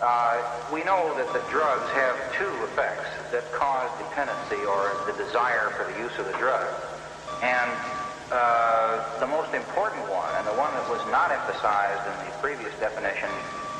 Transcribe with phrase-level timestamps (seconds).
[0.00, 0.40] Uh,
[0.72, 5.92] we know that the drugs have two effects that cause dependency or the desire for
[5.92, 6.64] the use of the drug.
[7.44, 7.70] And
[8.32, 12.72] uh, the most important one, and the one that was not emphasized in the previous
[12.80, 13.28] definition,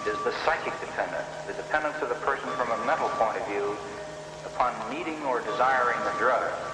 [0.05, 3.73] is the psychic dependence, the dependence of the person from a mental point of view
[4.45, 6.70] upon needing or desiring the drug.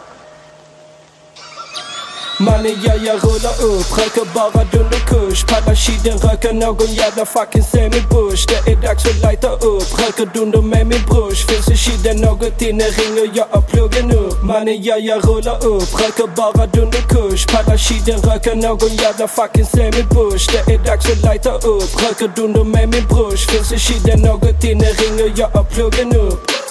[2.39, 8.47] Mannen ja, jag rullar upp, röker bara dunderkush Paddlar kidden, röker någon jävla fucking semi-bush.
[8.49, 11.47] Det är dags att lighta upp, röker dunder med min brush.
[11.49, 16.01] Finns i kidden något inne, ringer jag av pluggen upp Mannen ja, jag rullar upp,
[16.01, 20.47] röker bara dunderkush Paddlar kidden, röker någon jävla fucking semi-bush.
[20.53, 23.49] Det är dags att lighta upp, röker dunder med min brush.
[23.51, 26.66] Finns i kidden något inne, ringer jag av pluggen upp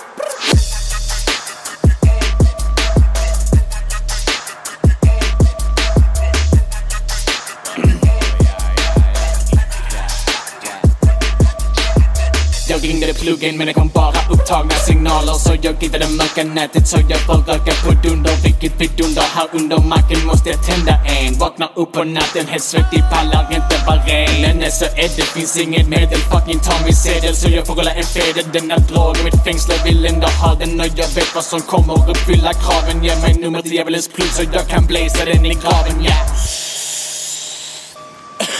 [12.68, 15.34] Jag ringde pluggen men det kom bara upptagna signaler.
[15.34, 18.36] Så jag gittade mörka nätet så jag får röka på dunder.
[18.44, 21.34] Vilket vidunder här under marken måste jag tända en.
[21.34, 25.58] Vaknar upp på natten helt svettig, pallar inte vara ren Länge så är det, finns
[25.58, 27.36] inget medel Fucking ta min sedel.
[27.36, 30.80] Så jag får rulla en fedel Denna drog i mitt fängsle vill ändå ha den
[30.80, 32.10] Och jag vet vad som kommer.
[32.10, 36.06] Uppfylla kraven Ge mig numret till djävulens plugg så jag kan blaza den i graven,
[36.06, 36.75] yeah.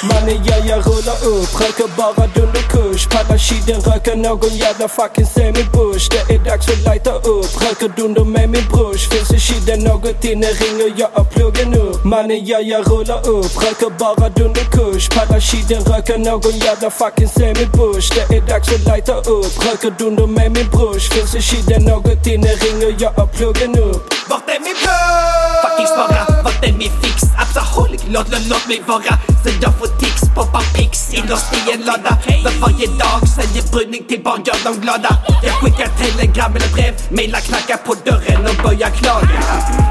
[0.10, 6.06] Mannen ja, jag rullar upp, röker bara dunderkurs Paddlar kidden, röker någon jävla fucking semi-bush.
[6.12, 9.10] Det är dags att lighta upp, röker dunder med min brush.
[9.10, 12.04] Finns i kidden något inne, ringer jag och pluggen upp.
[12.04, 18.08] Mannen ja, jag rullar upp, röker bara dunderkurs Paddlar kidden, röker någon jävla fucking semi-bush.
[18.16, 21.06] Det är dags att lighta upp, röker dunder med min brush.
[21.14, 24.14] Finns i kidden något inne, ringer jag och pluggen upp.
[24.30, 25.62] Vart är min plugg?
[25.64, 27.18] Fucking spara, vart är min fix?
[27.44, 29.14] Absolut, låt, låt, låt mig vara.
[29.44, 34.04] Så jag får tics, poppar pix innerst i en låda För varje dag säger brunning
[34.10, 35.12] till barn, gör dem glada.
[35.46, 39.42] Jag skickar telegram eller brev, mailar, knackar på dörren och börjar klaga.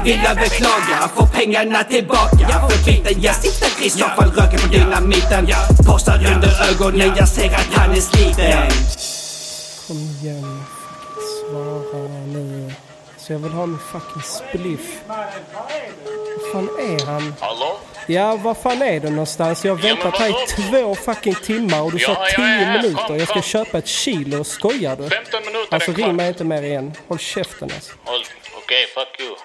[0.05, 2.45] Vill överklaga, få pengarna tillbaka.
[2.69, 5.47] För biten, jag sitter i soffan, röker på dynamiten.
[5.87, 8.71] Postar under ögonen, jag ser att han är sliten.
[9.87, 10.63] Kom igen,
[11.51, 12.71] svara nu.
[13.27, 15.01] Så jag vill ha min fucking spliff.
[15.07, 15.17] Vad
[16.51, 17.33] fan är han?
[17.39, 17.77] Hallå?
[18.07, 19.65] Ja, var fan är du någonstans?
[19.65, 22.29] Jag har Ja, väntat men här i två fucking timmar och du Ja, sa jag
[22.31, 22.81] är 10 här.
[22.81, 23.03] minuter.
[23.07, 23.41] Kom, Jag ska kom.
[23.43, 24.43] köpa ett kilo.
[24.43, 25.09] Skojar du?
[25.09, 26.93] 15 minuter, Alltså ring mig inte mer igen.
[27.07, 27.93] Håll käften alltså.
[28.03, 28.25] Håll-
[28.57, 29.35] Okej, fuck you.